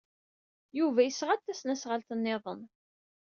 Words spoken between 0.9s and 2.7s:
yesɣa-d tasnasɣalt niḍen.